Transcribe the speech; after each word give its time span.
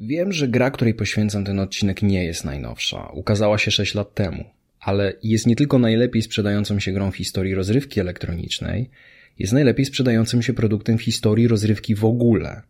Wiem, 0.00 0.32
że 0.32 0.48
gra, 0.48 0.70
której 0.70 0.94
poświęcam 0.94 1.44
ten 1.44 1.60
odcinek, 1.60 2.02
nie 2.02 2.24
jest 2.24 2.44
najnowsza. 2.44 3.08
Ukazała 3.14 3.58
się 3.58 3.70
6 3.70 3.94
lat 3.94 4.14
temu, 4.14 4.44
ale 4.80 5.12
jest 5.22 5.46
nie 5.46 5.56
tylko 5.56 5.78
najlepiej 5.78 6.22
sprzedającą 6.22 6.80
się 6.80 6.92
grą 6.92 7.10
w 7.10 7.16
historii 7.16 7.54
rozrywki 7.54 8.00
elektronicznej, 8.00 8.90
jest 9.38 9.52
najlepiej 9.52 9.84
sprzedającym 9.84 10.42
się 10.42 10.52
produktem 10.54 10.98
w 10.98 11.02
historii 11.02 11.48
rozrywki 11.48 11.94
w 11.94 12.04
ogóle. 12.04 12.62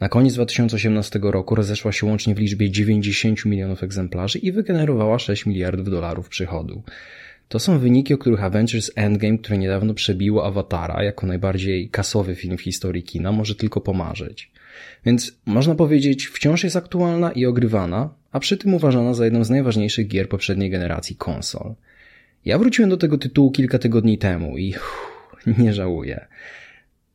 Na 0.00 0.08
koniec 0.08 0.34
2018 0.34 1.20
roku 1.22 1.54
rozeszła 1.54 1.92
się 1.92 2.06
łącznie 2.06 2.34
w 2.34 2.38
liczbie 2.38 2.70
90 2.70 3.44
milionów 3.44 3.82
egzemplarzy 3.82 4.38
i 4.38 4.52
wygenerowała 4.52 5.18
6 5.18 5.46
miliardów 5.46 5.90
dolarów 5.90 6.28
przychodu. 6.28 6.82
To 7.48 7.58
są 7.58 7.78
wyniki, 7.78 8.14
o 8.14 8.18
których 8.18 8.44
Avengers 8.44 8.90
Endgame, 8.94 9.38
które 9.38 9.58
niedawno 9.58 9.94
przebiło 9.94 10.46
Awatara 10.46 11.02
jako 11.02 11.26
najbardziej 11.26 11.88
kasowy 11.88 12.34
film 12.34 12.56
w 12.56 12.62
historii 12.62 13.02
kina, 13.02 13.32
może 13.32 13.54
tylko 13.54 13.80
pomarzyć. 13.80 14.50
Więc 15.04 15.32
można 15.46 15.74
powiedzieć, 15.74 16.26
wciąż 16.26 16.64
jest 16.64 16.76
aktualna 16.76 17.32
i 17.32 17.46
ogrywana, 17.46 18.14
a 18.32 18.40
przy 18.40 18.56
tym 18.56 18.74
uważana 18.74 19.14
za 19.14 19.24
jedną 19.24 19.44
z 19.44 19.50
najważniejszych 19.50 20.08
gier 20.08 20.28
poprzedniej 20.28 20.70
generacji 20.70 21.16
konsol. 21.16 21.74
Ja 22.44 22.58
wróciłem 22.58 22.90
do 22.90 22.96
tego 22.96 23.18
tytułu 23.18 23.50
kilka 23.50 23.78
tygodni 23.78 24.18
temu 24.18 24.58
i 24.58 24.70
uff, 24.70 25.56
nie 25.58 25.74
żałuję. 25.74 26.26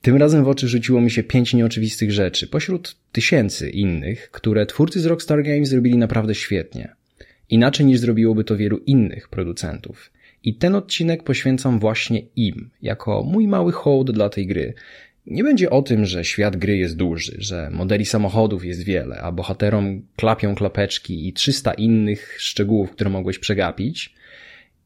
Tym 0.01 0.17
razem 0.17 0.43
w 0.43 0.47
oczy 0.47 0.67
rzuciło 0.67 1.01
mi 1.01 1.11
się 1.11 1.23
pięć 1.23 1.53
nieoczywistych 1.53 2.11
rzeczy, 2.11 2.47
pośród 2.47 2.95
tysięcy 3.11 3.69
innych, 3.69 4.31
które 4.31 4.65
twórcy 4.65 4.99
z 5.01 5.05
Rockstar 5.05 5.43
Games 5.43 5.69
zrobili 5.69 5.97
naprawdę 5.97 6.35
świetnie. 6.35 6.95
Inaczej 7.49 7.85
niż 7.85 7.99
zrobiłoby 7.99 8.43
to 8.43 8.57
wielu 8.57 8.77
innych 8.77 9.29
producentów. 9.29 10.11
I 10.43 10.55
ten 10.55 10.75
odcinek 10.75 11.23
poświęcam 11.23 11.79
właśnie 11.79 12.21
im, 12.35 12.69
jako 12.81 13.23
mój 13.23 13.47
mały 13.47 13.71
hołd 13.71 14.11
dla 14.11 14.29
tej 14.29 14.47
gry. 14.47 14.73
Nie 15.27 15.43
będzie 15.43 15.69
o 15.69 15.81
tym, 15.81 16.05
że 16.05 16.25
świat 16.25 16.55
gry 16.55 16.77
jest 16.77 16.95
duży, 16.95 17.35
że 17.39 17.69
modeli 17.71 18.05
samochodów 18.05 18.65
jest 18.65 18.83
wiele, 18.83 19.21
a 19.21 19.31
bohaterom 19.31 20.01
klapią 20.15 20.55
klapeczki 20.55 21.27
i 21.27 21.33
300 21.33 21.73
innych 21.73 22.35
szczegółów, 22.39 22.91
które 22.91 23.09
mogłeś 23.09 23.39
przegapić. 23.39 24.15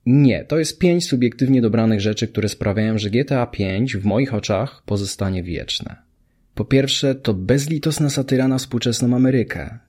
Nie, 0.06 0.46
to 0.46 0.60
jest 0.60 0.80
pięć 0.80 1.08
subiektywnie 1.08 1.62
dobranych 1.62 2.02
rzeczy, 2.02 2.28
które 2.28 2.50
sprawiają, 2.50 2.98
że 2.98 3.10
GTA 3.10 3.48
5 3.48 3.98
w 3.98 4.06
moich 4.06 4.34
oczach 4.34 4.84
pozostanie 4.86 5.44
wieczne. 5.44 5.96
Po 6.56 6.66
pierwsze, 6.66 7.16
to 7.16 7.34
bezlitosna 7.34 8.10
satyra 8.10 8.48
na 8.48 8.58
współczesną 8.58 9.16
Amerykę. 9.16 9.80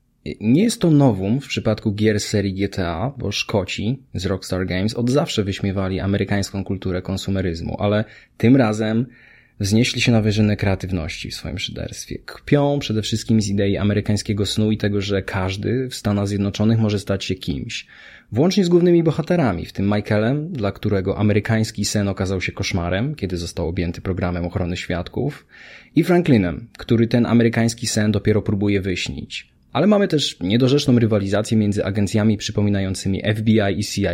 Nie 0.40 0.62
jest 0.62 0.80
to 0.80 0.90
nowum 0.90 1.40
w 1.40 1.48
przypadku 1.48 1.92
gier 1.92 2.20
serii 2.20 2.54
GTA, 2.54 3.12
bo 3.18 3.32
Szkoci 3.32 4.02
z 4.14 4.26
Rockstar 4.26 4.66
Games 4.66 4.94
od 4.94 5.10
zawsze 5.10 5.44
wyśmiewali 5.44 6.00
amerykańską 6.00 6.64
kulturę 6.64 7.02
konsumeryzmu, 7.02 7.76
ale 7.78 8.04
tym 8.36 8.56
razem 8.56 9.06
wznieśli 9.60 10.00
się 10.00 10.12
na 10.12 10.22
wyżynę 10.22 10.56
kreatywności 10.56 11.30
w 11.30 11.34
swoim 11.34 11.58
szyderstwie. 11.58 12.18
Kpią 12.26 12.78
przede 12.78 13.02
wszystkim 13.02 13.40
z 13.40 13.48
idei 13.48 13.76
amerykańskiego 13.76 14.46
snu 14.46 14.70
i 14.70 14.76
tego, 14.76 15.00
że 15.00 15.22
każdy 15.22 15.88
w 15.88 15.94
Stanach 15.94 16.28
Zjednoczonych 16.28 16.78
może 16.78 16.98
stać 16.98 17.24
się 17.24 17.34
kimś. 17.34 17.86
Włącznie 18.32 18.64
z 18.64 18.68
głównymi 18.68 19.02
bohaterami, 19.02 19.66
w 19.66 19.72
tym 19.72 19.86
Michaelem, 19.86 20.52
dla 20.52 20.72
którego 20.72 21.18
amerykański 21.18 21.84
sen 21.84 22.08
okazał 22.08 22.40
się 22.40 22.52
koszmarem, 22.52 23.14
kiedy 23.14 23.36
został 23.36 23.68
objęty 23.68 24.00
programem 24.00 24.44
ochrony 24.44 24.76
świadków, 24.76 25.46
i 25.96 26.04
Franklinem, 26.04 26.68
który 26.78 27.06
ten 27.06 27.26
amerykański 27.26 27.86
sen 27.86 28.12
dopiero 28.12 28.42
próbuje 28.42 28.80
wyśnić. 28.80 29.59
Ale 29.72 29.86
mamy 29.86 30.08
też 30.08 30.40
niedorzeczną 30.40 30.98
rywalizację 30.98 31.56
między 31.56 31.84
agencjami 31.84 32.36
przypominającymi 32.36 33.22
FBI 33.34 33.78
i 33.78 33.84
CIA. 33.84 34.10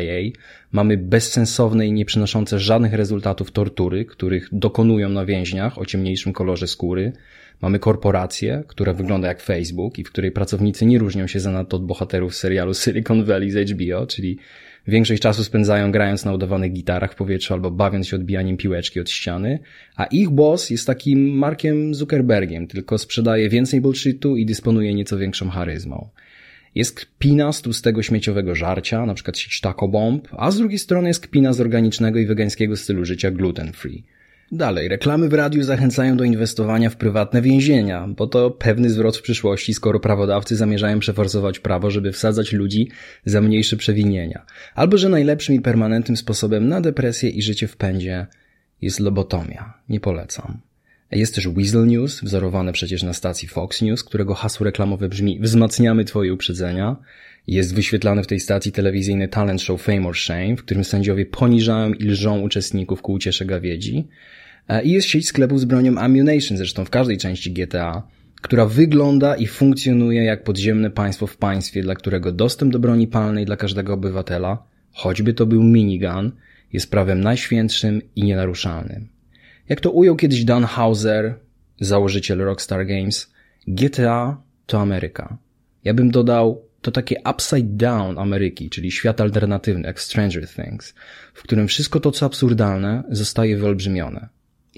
Mamy 0.72 0.96
bezsensowne 0.96 1.86
i 1.86 1.92
nie 1.92 2.04
przynoszące 2.04 2.58
żadnych 2.58 2.92
rezultatów 2.92 3.52
tortury, 3.52 4.04
których 4.04 4.48
dokonują 4.52 5.08
na 5.08 5.24
więźniach 5.24 5.78
o 5.78 5.86
ciemniejszym 5.86 6.32
kolorze 6.32 6.66
skóry. 6.66 7.12
Mamy 7.62 7.78
korporację, 7.78 8.64
która 8.66 8.92
wygląda 8.92 9.28
jak 9.28 9.42
Facebook 9.42 9.98
i 9.98 10.04
w 10.04 10.10
której 10.10 10.32
pracownicy 10.32 10.86
nie 10.86 10.98
różnią 10.98 11.26
się 11.26 11.40
zanadto 11.40 11.76
od 11.76 11.86
bohaterów 11.86 12.34
serialu 12.34 12.74
Silicon 12.74 13.24
Valley 13.24 13.50
z 13.50 13.70
HBO, 13.70 14.06
czyli 14.06 14.38
Większość 14.88 15.22
czasu 15.22 15.44
spędzają 15.44 15.92
grając 15.92 16.24
na 16.24 16.32
udawanych 16.32 16.72
gitarach 16.72 17.12
w 17.12 17.16
powietrzu 17.16 17.54
albo 17.54 17.70
bawiąc 17.70 18.08
się 18.08 18.16
odbijaniem 18.16 18.56
piłeczki 18.56 19.00
od 19.00 19.10
ściany, 19.10 19.58
a 19.96 20.04
ich 20.04 20.30
boss 20.30 20.70
jest 20.70 20.86
takim 20.86 21.38
Markiem 21.38 21.94
Zuckerbergiem, 21.94 22.66
tylko 22.66 22.98
sprzedaje 22.98 23.48
więcej 23.48 23.80
bullshitu 23.80 24.36
i 24.36 24.46
dysponuje 24.46 24.94
nieco 24.94 25.18
większą 25.18 25.50
charyzmą. 25.50 26.08
Jest 26.74 26.94
kpina 26.94 27.52
z 27.52 27.62
tłustego 27.62 28.02
śmieciowego 28.02 28.54
żarcia, 28.54 29.06
na 29.06 29.14
przykład 29.14 29.36
Taco 29.62 29.88
Bomb, 29.88 30.28
a 30.32 30.50
z 30.50 30.56
drugiej 30.58 30.78
strony 30.78 31.08
jest 31.08 31.20
kpina 31.20 31.52
z 31.52 31.60
organicznego 31.60 32.18
i 32.18 32.26
wegańskiego 32.26 32.76
stylu 32.76 33.04
życia 33.04 33.30
gluten 33.30 33.72
free. 33.72 34.02
Dalej, 34.52 34.88
reklamy 34.88 35.28
w 35.28 35.34
radiu 35.34 35.62
zachęcają 35.62 36.16
do 36.16 36.24
inwestowania 36.24 36.90
w 36.90 36.96
prywatne 36.96 37.42
więzienia, 37.42 38.08
bo 38.08 38.26
to 38.26 38.50
pewny 38.50 38.90
zwrot 38.90 39.16
w 39.16 39.22
przyszłości, 39.22 39.74
skoro 39.74 40.00
prawodawcy 40.00 40.56
zamierzają 40.56 40.98
przeforsować 40.98 41.58
prawo, 41.58 41.90
żeby 41.90 42.12
wsadzać 42.12 42.52
ludzi 42.52 42.90
za 43.24 43.40
mniejsze 43.40 43.76
przewinienia. 43.76 44.46
Albo 44.74 44.98
że 44.98 45.08
najlepszym 45.08 45.54
i 45.54 45.60
permanentnym 45.60 46.16
sposobem 46.16 46.68
na 46.68 46.80
depresję 46.80 47.30
i 47.30 47.42
życie 47.42 47.68
w 47.68 47.76
pędzie 47.76 48.26
jest 48.82 49.00
lobotomia. 49.00 49.74
Nie 49.88 50.00
polecam. 50.00 50.60
Jest 51.10 51.34
też 51.34 51.48
Weasel 51.48 51.86
News, 51.86 52.20
wzorowane 52.20 52.72
przecież 52.72 53.02
na 53.02 53.12
stacji 53.12 53.48
Fox 53.48 53.82
News, 53.82 54.04
którego 54.04 54.34
hasło 54.34 54.64
reklamowe 54.64 55.08
brzmi 55.08 55.40
Wzmacniamy 55.40 56.04
Twoje 56.04 56.34
uprzedzenia. 56.34 56.96
Jest 57.46 57.74
wyświetlany 57.74 58.22
w 58.22 58.26
tej 58.26 58.40
stacji 58.40 58.72
telewizyjny 58.72 59.28
talent 59.28 59.62
show 59.62 59.82
Fame 59.82 60.08
or 60.08 60.16
Shame, 60.16 60.56
w 60.56 60.62
którym 60.64 60.84
sędziowie 60.84 61.26
poniżają 61.26 61.92
i 61.92 62.04
lżą 62.04 62.40
uczestników 62.40 63.02
ku 63.02 63.12
uciesze 63.12 63.44
gawiedzi. 63.44 64.08
E, 64.68 64.82
I 64.82 64.90
jest 64.90 65.08
sieć 65.08 65.28
sklepów 65.28 65.60
z 65.60 65.64
bronią 65.64 65.98
Ammunition, 65.98 66.58
zresztą 66.58 66.84
w 66.84 66.90
każdej 66.90 67.18
części 67.18 67.52
GTA, 67.52 68.02
która 68.42 68.66
wygląda 68.66 69.36
i 69.36 69.46
funkcjonuje 69.46 70.24
jak 70.24 70.44
podziemne 70.44 70.90
państwo 70.90 71.26
w 71.26 71.36
państwie, 71.36 71.82
dla 71.82 71.94
którego 71.94 72.32
dostęp 72.32 72.72
do 72.72 72.78
broni 72.78 73.06
palnej 73.06 73.46
dla 73.46 73.56
każdego 73.56 73.94
obywatela, 73.94 74.62
choćby 74.92 75.34
to 75.34 75.46
był 75.46 75.62
minigun, 75.62 76.32
jest 76.72 76.90
prawem 76.90 77.20
najświętszym 77.20 78.02
i 78.16 78.22
nienaruszalnym. 78.24 79.08
Jak 79.68 79.80
to 79.80 79.90
ujął 79.90 80.16
kiedyś 80.16 80.44
Dan 80.44 80.64
Hauser, 80.64 81.34
założyciel 81.80 82.38
Rockstar 82.38 82.86
Games, 82.86 83.32
GTA 83.68 84.42
to 84.66 84.80
Ameryka. 84.80 85.38
Ja 85.84 85.94
bym 85.94 86.10
dodał, 86.10 86.65
to 86.80 86.90
takie 86.90 87.16
upside 87.30 87.76
down 87.76 88.18
Ameryki, 88.18 88.70
czyli 88.70 88.90
świat 88.90 89.20
alternatywny, 89.20 89.86
jak 89.86 90.00
Stranger 90.00 90.48
Things, 90.48 90.94
w 91.34 91.42
którym 91.42 91.68
wszystko 91.68 92.00
to, 92.00 92.10
co 92.10 92.26
absurdalne, 92.26 93.02
zostaje 93.10 93.56
wyolbrzymione. 93.56 94.28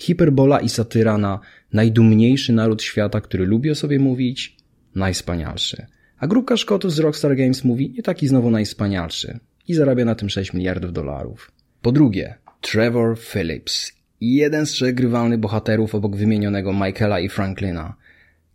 Hiperbola 0.01 0.61
i 0.61 0.69
satyra 0.69 1.19
na 1.19 1.41
najdumniejszy 1.73 2.53
naród 2.53 2.83
świata, 2.83 3.21
który 3.21 3.47
lubi 3.47 3.71
o 3.71 3.75
sobie 3.75 3.99
mówić, 3.99 4.57
najspanialszy. 4.95 5.87
A 6.19 6.27
grupka 6.27 6.57
Szkotów 6.57 6.93
z 6.93 6.99
Rockstar 6.99 7.37
Games 7.37 7.65
mówi, 7.65 7.93
nie 7.97 8.03
taki 8.03 8.29
znowu 8.29 8.51
najspanialszy. 8.51 9.39
I 9.69 9.75
zarabia 9.75 10.05
na 10.05 10.15
tym 10.15 10.31
6 10.31 10.53
miliardów 10.53 10.93
dolarów. 10.93 11.53
Po 11.83 11.93
drugie, 11.93 12.35
Trevor 12.61 13.19
Phillips. 13.19 13.93
Jeden 14.21 14.67
z 14.67 14.71
trzech 14.71 14.95
grywalnych 14.95 15.39
bohaterów 15.39 15.95
obok 15.95 16.17
wymienionego 16.17 16.73
Michaela 16.73 17.21
i 17.21 17.29
Franklina. 17.29 17.95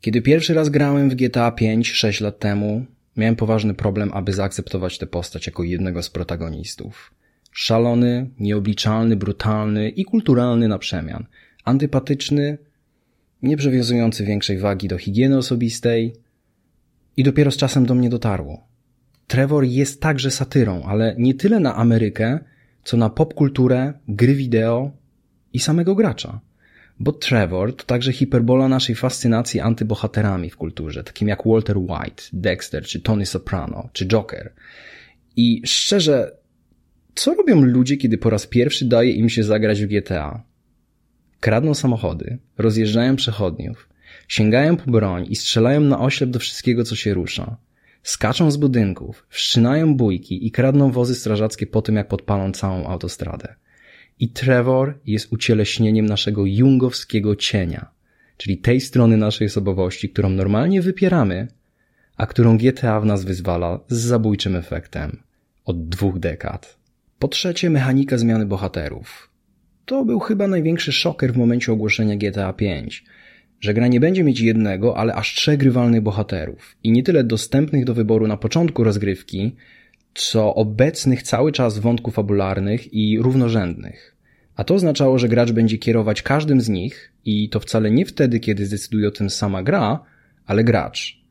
Kiedy 0.01 0.21
pierwszy 0.21 0.53
raz 0.53 0.69
grałem 0.69 1.09
w 1.09 1.15
GTA 1.15 1.51
5 1.51 1.91
6 1.91 2.21
lat 2.21 2.39
temu, 2.39 2.85
miałem 3.17 3.35
poważny 3.35 3.73
problem, 3.73 4.09
aby 4.13 4.33
zaakceptować 4.33 4.97
tę 4.97 5.07
postać 5.07 5.47
jako 5.47 5.63
jednego 5.63 6.03
z 6.03 6.09
protagonistów. 6.09 7.13
Szalony, 7.51 8.29
nieobliczalny, 8.39 9.15
brutalny 9.15 9.89
i 9.89 10.05
kulturalny 10.05 10.67
na 10.67 10.79
przemian. 10.79 11.25
Antypatyczny, 11.63 12.57
nie 13.41 13.57
przywiązujący 13.57 14.25
większej 14.25 14.57
wagi 14.57 14.87
do 14.87 14.97
higieny 14.97 15.37
osobistej 15.37 16.13
i 17.17 17.23
dopiero 17.23 17.51
z 17.51 17.57
czasem 17.57 17.85
do 17.85 17.95
mnie 17.95 18.09
dotarło. 18.09 18.67
Trevor 19.27 19.63
jest 19.63 20.01
także 20.01 20.31
satyrą, 20.31 20.83
ale 20.83 21.15
nie 21.17 21.33
tyle 21.33 21.59
na 21.59 21.75
Amerykę, 21.75 22.39
co 22.83 22.97
na 22.97 23.09
popkulturę, 23.09 23.93
gry 24.07 24.35
wideo 24.35 24.91
i 25.53 25.59
samego 25.59 25.95
gracza. 25.95 26.39
Bo 27.03 27.11
Trevor 27.11 27.75
to 27.75 27.83
także 27.83 28.13
hiperbola 28.13 28.67
naszej 28.67 28.95
fascynacji 28.95 29.59
antybohaterami 29.59 30.49
w 30.49 30.57
kulturze, 30.57 31.03
takim 31.03 31.27
jak 31.27 31.43
Walter 31.45 31.77
White, 31.77 32.23
Dexter, 32.33 32.83
czy 32.83 33.01
Tony 33.01 33.25
Soprano, 33.25 33.89
czy 33.93 34.07
Joker. 34.07 34.53
I 35.35 35.61
szczerze, 35.65 36.31
co 37.15 37.33
robią 37.33 37.61
ludzie, 37.61 37.97
kiedy 37.97 38.17
po 38.17 38.29
raz 38.29 38.47
pierwszy 38.47 38.85
daje 38.85 39.11
im 39.11 39.29
się 39.29 39.43
zagrać 39.43 39.81
w 39.81 39.87
GTA? 39.87 40.43
Kradną 41.39 41.73
samochody, 41.73 42.37
rozjeżdżają 42.57 43.15
przechodniów, 43.15 43.89
sięgają 44.27 44.77
po 44.77 44.91
broń 44.91 45.25
i 45.29 45.35
strzelają 45.35 45.81
na 45.81 45.99
oślep 45.99 46.29
do 46.29 46.39
wszystkiego, 46.39 46.83
co 46.83 46.95
się 46.95 47.13
rusza. 47.13 47.57
Skaczą 48.03 48.51
z 48.51 48.57
budynków, 48.57 49.25
wszczynają 49.29 49.95
bójki 49.95 50.47
i 50.47 50.51
kradną 50.51 50.91
wozy 50.91 51.15
strażackie 51.15 51.67
po 51.67 51.81
tym, 51.81 51.95
jak 51.95 52.07
podpalą 52.07 52.51
całą 52.51 52.87
autostradę. 52.87 53.55
I 54.19 54.29
Trevor 54.29 54.99
jest 55.05 55.33
ucieleśnieniem 55.33 56.05
naszego 56.05 56.45
jungowskiego 56.45 57.35
cienia, 57.35 57.91
czyli 58.37 58.57
tej 58.57 58.81
strony 58.81 59.17
naszej 59.17 59.47
osobowości, 59.47 60.09
którą 60.09 60.29
normalnie 60.29 60.81
wypieramy, 60.81 61.47
a 62.17 62.25
którą 62.25 62.57
GTA 62.57 62.99
w 62.99 63.05
nas 63.05 63.25
wyzwala 63.25 63.79
z 63.87 63.97
zabójczym 63.97 64.55
efektem 64.55 65.17
od 65.65 65.89
dwóch 65.89 66.19
dekad. 66.19 66.77
Po 67.19 67.27
trzecie, 67.27 67.69
mechanika 67.69 68.17
zmiany 68.17 68.45
bohaterów. 68.45 69.29
To 69.85 70.05
był 70.05 70.19
chyba 70.19 70.47
największy 70.47 70.91
szoker 70.91 71.33
w 71.33 71.37
momencie 71.37 71.71
ogłoszenia 71.71 72.15
GTA 72.15 72.53
V. 72.53 72.65
że 73.59 73.73
gra 73.73 73.87
nie 73.87 73.99
będzie 73.99 74.23
mieć 74.23 74.39
jednego, 74.39 74.97
ale 74.97 75.15
aż 75.15 75.35
trzech 75.35 75.57
grywalnych 75.57 76.01
bohaterów 76.01 76.75
i 76.83 76.91
nie 76.91 77.03
tyle 77.03 77.23
dostępnych 77.23 77.85
do 77.85 77.93
wyboru 77.93 78.27
na 78.27 78.37
początku 78.37 78.83
rozgrywki, 78.83 79.55
co 80.13 80.55
obecnych 80.55 81.23
cały 81.23 81.51
czas 81.51 81.79
wątków 81.79 82.13
fabularnych 82.13 82.93
i 82.93 83.19
równorzędnych. 83.19 84.15
A 84.55 84.63
to 84.63 84.73
oznaczało, 84.73 85.19
że 85.19 85.29
gracz 85.29 85.51
będzie 85.51 85.77
kierować 85.77 86.21
każdym 86.21 86.61
z 86.61 86.69
nich 86.69 87.13
i 87.25 87.49
to 87.49 87.59
wcale 87.59 87.91
nie 87.91 88.05
wtedy, 88.05 88.39
kiedy 88.39 88.65
zdecyduje 88.65 89.07
o 89.07 89.11
tym 89.11 89.29
sama 89.29 89.63
gra, 89.63 89.99
ale 90.45 90.63
gracz. 90.63 91.23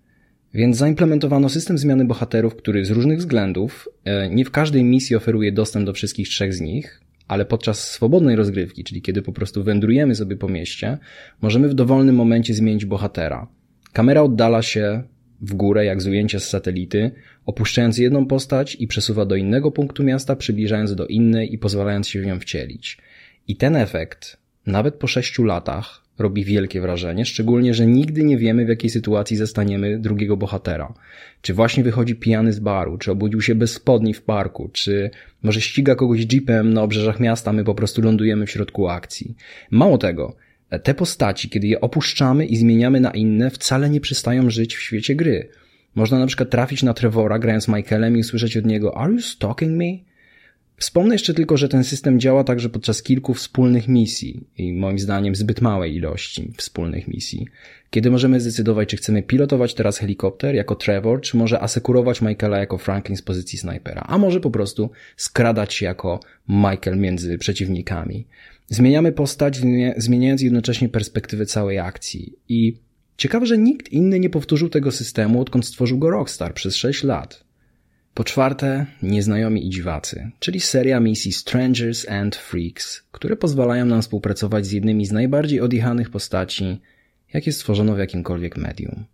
Więc 0.54 0.76
zaimplementowano 0.76 1.48
system 1.48 1.78
zmiany 1.78 2.04
bohaterów, 2.04 2.56
który 2.56 2.84
z 2.84 2.90
różnych 2.90 3.18
względów 3.18 3.88
e, 4.04 4.28
nie 4.30 4.44
w 4.44 4.50
każdej 4.50 4.84
misji 4.84 5.16
oferuje 5.16 5.52
dostęp 5.52 5.86
do 5.86 5.92
wszystkich 5.92 6.28
trzech 6.28 6.54
z 6.54 6.60
nich, 6.60 7.00
ale 7.28 7.44
podczas 7.44 7.88
swobodnej 7.88 8.36
rozgrywki, 8.36 8.84
czyli 8.84 9.02
kiedy 9.02 9.22
po 9.22 9.32
prostu 9.32 9.64
wędrujemy 9.64 10.14
sobie 10.14 10.36
po 10.36 10.48
mieście, 10.48 10.98
możemy 11.42 11.68
w 11.68 11.74
dowolnym 11.74 12.14
momencie 12.14 12.54
zmienić 12.54 12.84
bohatera. 12.84 13.48
Kamera 13.92 14.22
oddala 14.22 14.62
się 14.62 15.02
w 15.42 15.54
górę 15.54 15.84
jak 15.84 16.02
z 16.02 16.06
ujęcia 16.06 16.40
z 16.40 16.48
satelity, 16.48 17.10
opuszczając 17.46 17.98
jedną 17.98 18.26
postać 18.26 18.76
i 18.80 18.86
przesuwa 18.86 19.24
do 19.26 19.36
innego 19.36 19.70
punktu 19.70 20.04
miasta, 20.04 20.36
przybliżając 20.36 20.94
do 20.94 21.06
innej 21.06 21.54
i 21.54 21.58
pozwalając 21.58 22.08
się 22.08 22.20
w 22.20 22.26
nią 22.26 22.40
wcielić. 22.40 22.98
I 23.48 23.56
ten 23.56 23.76
efekt, 23.76 24.36
nawet 24.66 24.94
po 24.94 25.06
sześciu 25.06 25.44
latach, 25.44 26.02
robi 26.18 26.44
wielkie 26.44 26.80
wrażenie, 26.80 27.24
szczególnie, 27.24 27.74
że 27.74 27.86
nigdy 27.86 28.24
nie 28.24 28.38
wiemy, 28.38 28.64
w 28.64 28.68
jakiej 28.68 28.90
sytuacji 28.90 29.36
zastaniemy 29.36 29.98
drugiego 29.98 30.36
bohatera. 30.36 30.94
Czy 31.42 31.54
właśnie 31.54 31.84
wychodzi 31.84 32.14
pijany 32.14 32.52
z 32.52 32.60
baru, 32.60 32.98
czy 32.98 33.10
obudził 33.10 33.40
się 33.40 33.54
bez 33.54 33.72
spodni 33.72 34.14
w 34.14 34.22
parku, 34.22 34.70
czy 34.72 35.10
może 35.42 35.60
ściga 35.60 35.94
kogoś 35.94 36.26
jeepem 36.32 36.74
na 36.74 36.82
obrzeżach 36.82 37.20
miasta, 37.20 37.52
my 37.52 37.64
po 37.64 37.74
prostu 37.74 38.02
lądujemy 38.02 38.46
w 38.46 38.50
środku 38.50 38.88
akcji. 38.88 39.34
Mało 39.70 39.98
tego, 39.98 40.36
te 40.78 40.94
postaci, 40.94 41.48
kiedy 41.48 41.66
je 41.66 41.80
opuszczamy 41.80 42.46
i 42.46 42.56
zmieniamy 42.56 43.00
na 43.00 43.10
inne, 43.10 43.50
wcale 43.50 43.90
nie 43.90 44.00
przestają 44.00 44.50
żyć 44.50 44.76
w 44.76 44.82
świecie 44.82 45.14
gry. 45.14 45.48
Można 45.94 46.18
na 46.18 46.26
przykład 46.26 46.50
trafić 46.50 46.82
na 46.82 46.94
Trevora 46.94 47.38
grając 47.38 47.68
Michaelem 47.68 48.16
i 48.16 48.20
usłyszeć 48.20 48.56
od 48.56 48.66
niego 48.66 48.98
Are 48.98 49.12
you 49.12 49.20
stalking 49.20 49.78
me? 49.78 50.12
Wspomnę 50.76 51.14
jeszcze 51.14 51.34
tylko, 51.34 51.56
że 51.56 51.68
ten 51.68 51.84
system 51.84 52.20
działa 52.20 52.44
także 52.44 52.68
podczas 52.68 53.02
kilku 53.02 53.34
wspólnych 53.34 53.88
misji 53.88 54.46
i 54.58 54.72
moim 54.72 54.98
zdaniem 54.98 55.34
zbyt 55.34 55.60
małej 55.60 55.96
ilości 55.96 56.52
wspólnych 56.56 57.08
misji, 57.08 57.46
kiedy 57.90 58.10
możemy 58.10 58.40
zdecydować, 58.40 58.88
czy 58.88 58.96
chcemy 58.96 59.22
pilotować 59.22 59.74
teraz 59.74 59.98
helikopter 59.98 60.54
jako 60.54 60.74
Trevor, 60.74 61.20
czy 61.20 61.36
może 61.36 61.60
asekurować 61.60 62.22
Michaela 62.22 62.58
jako 62.58 62.78
Franklin 62.78 63.16
z 63.16 63.22
pozycji 63.22 63.58
snajpera, 63.58 64.04
a 64.06 64.18
może 64.18 64.40
po 64.40 64.50
prostu 64.50 64.90
skradać 65.16 65.74
się 65.74 65.86
jako 65.86 66.20
Michael 66.48 66.98
między 66.98 67.38
przeciwnikami. 67.38 68.26
Zmieniamy 68.68 69.12
postać, 69.12 69.60
zmieniając 69.96 70.42
jednocześnie 70.42 70.88
perspektywę 70.88 71.46
całej 71.46 71.78
akcji 71.78 72.36
i 72.48 72.76
ciekawe, 73.16 73.46
że 73.46 73.58
nikt 73.58 73.88
inny 73.88 74.20
nie 74.20 74.30
powtórzył 74.30 74.68
tego 74.68 74.92
systemu, 74.92 75.40
odkąd 75.40 75.66
stworzył 75.66 75.98
go 75.98 76.10
Rockstar 76.10 76.54
przez 76.54 76.76
6 76.76 77.04
lat. 77.04 77.44
Po 78.14 78.24
czwarte, 78.24 78.86
Nieznajomi 79.02 79.66
i 79.66 79.70
Dziwacy, 79.70 80.30
czyli 80.38 80.60
seria 80.60 81.00
misji 81.00 81.32
Strangers 81.32 82.08
and 82.08 82.36
Freaks, 82.36 83.02
które 83.12 83.36
pozwalają 83.36 83.86
nam 83.86 84.02
współpracować 84.02 84.66
z 84.66 84.72
jednymi 84.72 85.06
z 85.06 85.12
najbardziej 85.12 85.60
odjechanych 85.60 86.10
postaci, 86.10 86.80
jakie 87.34 87.52
stworzono 87.52 87.94
w 87.94 87.98
jakimkolwiek 87.98 88.56
medium. 88.56 89.04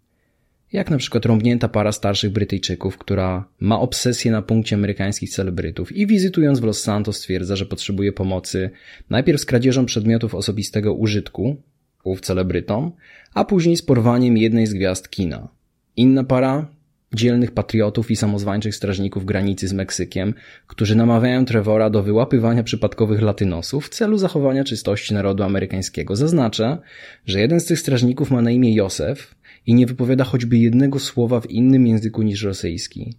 Jak 0.73 0.91
na 0.91 0.99
przykład 0.99 1.27
rąbnięta 1.27 1.69
para 1.69 1.93
starszych 1.93 2.31
Brytyjczyków, 2.31 2.99
która 2.99 3.49
ma 3.61 3.81
obsesję 3.81 4.31
na 4.31 4.43
punkcie 4.43 4.77
amerykańskich 4.77 5.31
celebrytów 5.31 5.93
i 5.93 6.07
wizytując 6.07 6.61
w 6.61 6.65
Los 6.65 6.83
Santos 6.83 7.17
stwierdza, 7.17 7.57
że 7.57 7.67
potrzebuje 7.67 8.13
pomocy 8.13 8.71
najpierw 9.11 9.41
z 9.41 9.45
kradzieżą 9.45 9.87
przedmiotów 9.87 10.35
osobistego 10.35 10.95
użytku, 10.95 11.57
ów 12.05 12.21
celebrytom, 12.21 12.93
a 13.35 13.45
później 13.45 13.77
z 13.77 13.83
porwaniem 13.83 14.37
jednej 14.37 14.67
z 14.67 14.75
gwiazd 14.75 15.11
kina. 15.11 15.49
Inna 15.97 16.25
para 16.25 16.67
dzielnych 17.15 17.51
patriotów 17.51 18.11
i 18.11 18.17
samozwańczych 18.17 18.75
strażników 18.75 19.25
granicy 19.25 19.69
z 19.69 19.73
Meksykiem, 19.73 20.35
którzy 20.67 20.97
namawiają 20.97 21.45
Trevora 21.45 21.91
do 21.91 22.03
wyłapywania 22.03 22.63
przypadkowych 22.63 23.23
latynosów 23.23 23.87
w 23.87 23.89
celu 23.89 24.19
zachowania 24.19 24.65
czystości 24.65 25.15
narodu 25.15 25.43
amerykańskiego. 25.43 26.17
Zaznaczę, 26.17 26.79
że 27.27 27.41
jeden 27.41 27.61
z 27.61 27.65
tych 27.65 27.81
strażników 27.81 28.31
ma 28.31 28.43
na 28.43 28.51
imię 28.51 28.75
Józef 28.75 29.35
i 29.69 29.75
nie 29.75 29.87
wypowiada 29.87 30.25
choćby 30.25 30.59
jednego 30.59 30.99
słowa 30.99 31.41
w 31.41 31.51
innym 31.51 31.87
języku 31.87 32.23
niż 32.23 32.43
rosyjski. 32.43 33.15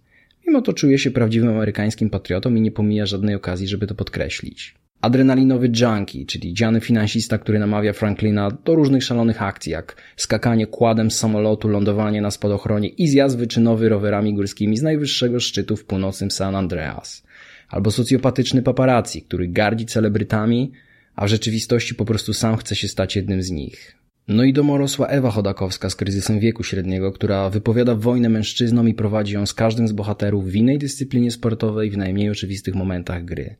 Mimo 0.46 0.62
to 0.62 0.72
czuje 0.72 0.98
się 0.98 1.10
prawdziwym 1.10 1.48
amerykańskim 1.48 2.10
patriotą 2.10 2.54
i 2.54 2.60
nie 2.60 2.70
pomija 2.70 3.06
żadnej 3.06 3.34
okazji, 3.34 3.68
żeby 3.68 3.86
to 3.86 3.94
podkreślić. 3.94 4.74
Adrenalinowy 5.00 5.70
junkie, 5.80 6.26
czyli 6.26 6.54
dziany 6.54 6.80
finansista, 6.80 7.38
który 7.38 7.58
namawia 7.58 7.92
Franklina 7.92 8.50
do 8.50 8.74
różnych 8.74 9.04
szalonych 9.04 9.42
akcji, 9.42 9.72
jak 9.72 9.96
skakanie 10.16 10.66
kładem 10.66 11.10
z 11.10 11.16
samolotu, 11.16 11.68
lądowanie 11.68 12.20
na 12.20 12.30
spadochronie 12.30 12.88
i 12.88 13.08
zjazd 13.08 13.38
wyczynowy 13.38 13.88
rowerami 13.88 14.34
górskimi 14.34 14.76
z 14.76 14.82
najwyższego 14.82 15.40
szczytu 15.40 15.76
w 15.76 15.84
północnym 15.84 16.30
San 16.30 16.54
Andreas. 16.54 17.22
Albo 17.68 17.90
socjopatyczny 17.90 18.62
paparazzi, 18.62 19.22
który 19.22 19.48
gardzi 19.48 19.86
celebrytami, 19.86 20.72
a 21.16 21.26
w 21.26 21.28
rzeczywistości 21.28 21.94
po 21.94 22.04
prostu 22.04 22.32
sam 22.32 22.56
chce 22.56 22.76
się 22.76 22.88
stać 22.88 23.16
jednym 23.16 23.42
z 23.42 23.50
nich. 23.50 23.99
No 24.32 24.44
i 24.44 24.52
domorosła 24.52 25.06
Ewa 25.06 25.30
Chodakowska 25.30 25.90
z 25.90 25.96
kryzysem 25.96 26.40
wieku 26.40 26.62
średniego, 26.62 27.12
która 27.12 27.50
wypowiada 27.50 27.94
wojnę 27.94 28.28
mężczyznom 28.28 28.88
i 28.88 28.94
prowadzi 28.94 29.34
ją 29.34 29.46
z 29.46 29.54
każdym 29.54 29.88
z 29.88 29.92
bohaterów 29.92 30.46
w 30.46 30.56
innej 30.56 30.78
dyscyplinie 30.78 31.30
sportowej 31.30 31.90
w 31.90 31.96
najmniej 31.96 32.30
oczywistych 32.30 32.74
momentach 32.74 33.24
gry. 33.24 33.56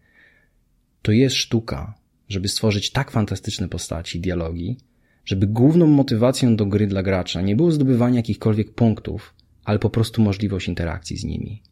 To 1.02 1.12
jest 1.12 1.36
sztuka, 1.36 1.94
żeby 2.28 2.48
stworzyć 2.48 2.90
tak 2.90 3.10
fantastyczne 3.10 3.68
postaci 3.68 4.20
dialogi, 4.20 4.76
żeby 5.24 5.46
główną 5.46 5.86
motywacją 5.86 6.56
do 6.56 6.66
gry 6.66 6.86
dla 6.86 7.02
gracza 7.02 7.40
nie 7.40 7.56
było 7.56 7.72
zdobywanie 7.72 8.16
jakichkolwiek 8.16 8.72
punktów, 8.72 9.34
ale 9.64 9.78
po 9.78 9.90
prostu 9.90 10.22
możliwość 10.22 10.68
interakcji 10.68 11.16
z 11.16 11.24
nimi. 11.24 11.62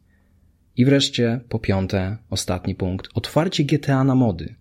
I 0.77 0.85
wreszcie, 0.85 1.39
po 1.49 1.59
piąte, 1.59 2.17
ostatni 2.29 2.75
punkt, 2.75 3.09
otwarcie 3.13 3.63
GTA 3.63 4.03
na 4.03 4.15
mody. 4.15 4.55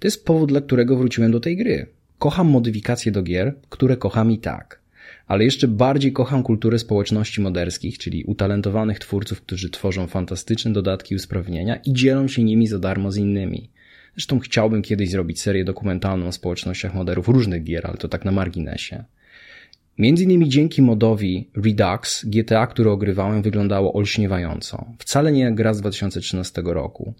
To 0.00 0.06
jest 0.06 0.24
powód, 0.24 0.48
dla 0.48 0.60
którego 0.60 0.96
wróciłem 0.96 1.32
do 1.32 1.40
tej 1.40 1.56
gry. 1.56 1.95
Kocham 2.18 2.48
modyfikacje 2.48 3.12
do 3.12 3.22
gier, 3.22 3.54
które 3.68 3.96
kocham 3.96 4.30
i 4.30 4.38
tak. 4.38 4.80
Ale 5.26 5.44
jeszcze 5.44 5.68
bardziej 5.68 6.12
kocham 6.12 6.42
kulturę 6.42 6.78
społeczności 6.78 7.40
moderskich, 7.40 7.98
czyli 7.98 8.24
utalentowanych 8.24 8.98
twórców, 8.98 9.40
którzy 9.40 9.70
tworzą 9.70 10.06
fantastyczne 10.06 10.72
dodatki 10.72 11.14
i 11.14 11.16
usprawnienia 11.16 11.76
i 11.76 11.92
dzielą 11.92 12.28
się 12.28 12.44
nimi 12.44 12.66
za 12.66 12.78
darmo 12.78 13.12
z 13.12 13.16
innymi. 13.16 13.70
Zresztą 14.14 14.38
chciałbym 14.38 14.82
kiedyś 14.82 15.10
zrobić 15.10 15.40
serię 15.40 15.64
dokumentalną 15.64 16.26
o 16.26 16.32
społecznościach 16.32 16.94
moderów 16.94 17.28
różnych 17.28 17.64
gier, 17.64 17.86
ale 17.86 17.96
to 17.96 18.08
tak 18.08 18.24
na 18.24 18.32
marginesie. 18.32 19.04
Między 19.98 20.24
innymi 20.24 20.48
dzięki 20.48 20.82
modowi 20.82 21.50
Redux 21.56 22.24
GTA, 22.24 22.66
które 22.66 22.90
ogrywałem, 22.90 23.42
wyglądało 23.42 23.92
olśniewająco. 23.92 24.86
Wcale 24.98 25.32
nie 25.32 25.40
jak 25.40 25.54
gra 25.54 25.74
z 25.74 25.80
2013 25.80 26.62
roku. 26.64 27.14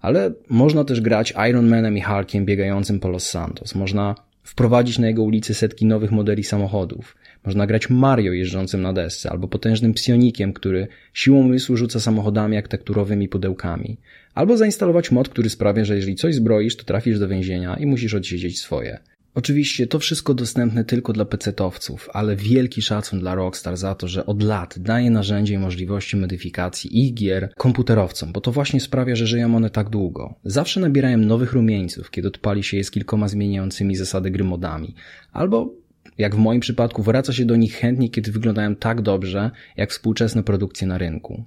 Ale 0.00 0.32
można 0.48 0.84
też 0.84 1.00
grać 1.00 1.34
Iron 1.50 1.68
Manem 1.68 1.96
i 1.96 2.00
Hulkiem 2.00 2.44
biegającym 2.44 3.00
po 3.00 3.08
Los 3.08 3.30
Santos. 3.30 3.74
Można 3.74 4.14
wprowadzić 4.46 4.98
na 4.98 5.06
jego 5.06 5.22
ulicy 5.22 5.54
setki 5.54 5.86
nowych 5.86 6.12
modeli 6.12 6.44
samochodów. 6.44 7.16
Można 7.44 7.66
grać 7.66 7.90
Mario 7.90 8.32
jeżdżącym 8.32 8.82
na 8.82 8.92
desce, 8.92 9.30
albo 9.30 9.48
potężnym 9.48 9.94
psionikiem, 9.94 10.52
który 10.52 10.88
siłą 11.14 11.38
umysłu 11.38 11.76
rzuca 11.76 12.00
samochodami 12.00 12.54
jak 12.54 12.68
tekturowymi 12.68 13.28
pudełkami. 13.28 13.96
Albo 14.34 14.56
zainstalować 14.56 15.10
mod, 15.10 15.28
który 15.28 15.50
sprawia, 15.50 15.84
że 15.84 15.96
jeżeli 15.96 16.16
coś 16.16 16.34
zbroisz, 16.34 16.76
to 16.76 16.84
trafisz 16.84 17.18
do 17.18 17.28
więzienia 17.28 17.76
i 17.76 17.86
musisz 17.86 18.14
odsiedzieć 18.14 18.60
swoje. 18.60 18.98
Oczywiście 19.36 19.86
to 19.86 19.98
wszystko 19.98 20.34
dostępne 20.34 20.84
tylko 20.84 21.12
dla 21.12 21.24
pecetowców, 21.24 22.08
ale 22.12 22.36
wielki 22.36 22.82
szacun 22.82 23.20
dla 23.20 23.34
Rockstar 23.34 23.76
za 23.76 23.94
to, 23.94 24.08
że 24.08 24.26
od 24.26 24.42
lat 24.42 24.78
daje 24.78 25.10
narzędzie 25.10 25.54
i 25.54 25.58
możliwości 25.58 26.16
modyfikacji 26.16 27.04
ich 27.04 27.14
gier 27.14 27.52
komputerowcom, 27.56 28.32
bo 28.32 28.40
to 28.40 28.52
właśnie 28.52 28.80
sprawia, 28.80 29.16
że 29.16 29.26
żyją 29.26 29.56
one 29.56 29.70
tak 29.70 29.90
długo. 29.90 30.34
Zawsze 30.44 30.80
nabierają 30.80 31.18
nowych 31.18 31.52
rumieńców, 31.52 32.10
kiedy 32.10 32.28
odpali 32.28 32.62
się 32.62 32.76
je 32.76 32.84
z 32.84 32.90
kilkoma 32.90 33.28
zmieniającymi 33.28 33.96
zasady 33.96 34.30
gry 34.30 34.44
modami, 34.44 34.94
albo 35.32 35.74
jak 36.18 36.36
w 36.36 36.38
moim 36.38 36.60
przypadku 36.60 37.02
wraca 37.02 37.32
się 37.32 37.44
do 37.44 37.56
nich 37.56 37.74
chętnie, 37.74 38.10
kiedy 38.10 38.32
wyglądają 38.32 38.76
tak 38.76 39.02
dobrze, 39.02 39.50
jak 39.76 39.90
współczesne 39.90 40.42
produkcje 40.42 40.86
na 40.86 40.98
rynku. 40.98 41.44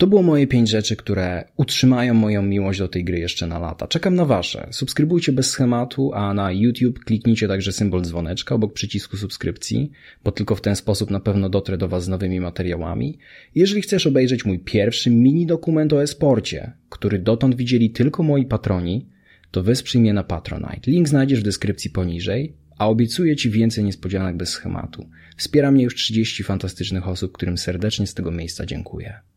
To 0.00 0.06
było 0.06 0.22
moje 0.22 0.46
pięć 0.46 0.68
rzeczy, 0.68 0.96
które 0.96 1.44
utrzymają 1.56 2.14
moją 2.14 2.42
miłość 2.42 2.78
do 2.78 2.88
tej 2.88 3.04
gry 3.04 3.18
jeszcze 3.18 3.46
na 3.46 3.58
lata. 3.58 3.88
Czekam 3.88 4.14
na 4.14 4.24
wasze. 4.24 4.68
Subskrybujcie 4.70 5.32
bez 5.32 5.50
schematu, 5.50 6.12
a 6.14 6.34
na 6.34 6.52
YouTube 6.52 6.98
kliknijcie 6.98 7.48
także 7.48 7.72
symbol 7.72 8.02
dzwoneczka 8.02 8.54
obok 8.54 8.72
przycisku 8.72 9.16
subskrypcji, 9.16 9.90
bo 10.24 10.32
tylko 10.32 10.54
w 10.54 10.60
ten 10.60 10.76
sposób 10.76 11.10
na 11.10 11.20
pewno 11.20 11.48
dotrę 11.48 11.78
do 11.78 11.88
was 11.88 12.04
z 12.04 12.08
nowymi 12.08 12.40
materiałami. 12.40 13.18
Jeżeli 13.54 13.82
chcesz 13.82 14.06
obejrzeć 14.06 14.44
mój 14.44 14.58
pierwszy 14.58 15.10
mini 15.10 15.46
dokument 15.46 15.92
o 15.92 16.02
esporcie, 16.02 16.72
który 16.88 17.18
dotąd 17.18 17.54
widzieli 17.54 17.90
tylko 17.90 18.22
moi 18.22 18.46
patroni, 18.46 19.06
to 19.50 19.62
wesprzyj 19.62 20.00
mnie 20.00 20.12
na 20.12 20.24
Patronite. 20.24 20.90
Link 20.90 21.08
znajdziesz 21.08 21.40
w 21.40 21.44
deskrypcji 21.44 21.90
poniżej, 21.90 22.56
a 22.78 22.88
obiecuję 22.88 23.36
Ci 23.36 23.50
więcej 23.50 23.84
niespodzianek 23.84 24.36
bez 24.36 24.48
schematu. 24.48 25.08
Wspiera 25.36 25.70
mnie 25.70 25.84
już 25.84 25.94
30 25.94 26.42
fantastycznych 26.42 27.08
osób, 27.08 27.32
którym 27.32 27.58
serdecznie 27.58 28.06
z 28.06 28.14
tego 28.14 28.30
miejsca 28.30 28.66
dziękuję. 28.66 29.29